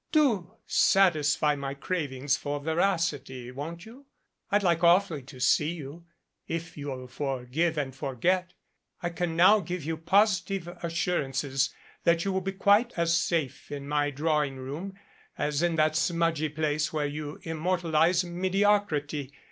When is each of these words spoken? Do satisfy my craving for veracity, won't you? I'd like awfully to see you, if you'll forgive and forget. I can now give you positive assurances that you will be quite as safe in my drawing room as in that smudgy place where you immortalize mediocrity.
Do 0.11 0.55
satisfy 0.65 1.53
my 1.55 1.75
craving 1.75 2.27
for 2.29 2.59
veracity, 2.59 3.51
won't 3.51 3.85
you? 3.85 4.07
I'd 4.49 4.63
like 4.63 4.83
awfully 4.83 5.21
to 5.21 5.39
see 5.39 5.73
you, 5.73 6.05
if 6.47 6.75
you'll 6.75 7.05
forgive 7.05 7.77
and 7.77 7.95
forget. 7.95 8.53
I 9.03 9.11
can 9.11 9.35
now 9.35 9.59
give 9.59 9.83
you 9.85 9.97
positive 9.97 10.67
assurances 10.81 11.71
that 12.03 12.25
you 12.25 12.31
will 12.33 12.41
be 12.41 12.51
quite 12.53 12.97
as 12.97 13.15
safe 13.15 13.71
in 13.71 13.87
my 13.87 14.09
drawing 14.09 14.55
room 14.57 14.95
as 15.37 15.61
in 15.61 15.75
that 15.75 15.95
smudgy 15.95 16.49
place 16.49 16.91
where 16.91 17.05
you 17.05 17.37
immortalize 17.43 18.25
mediocrity. 18.25 19.31